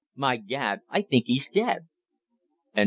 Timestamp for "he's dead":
1.27-1.87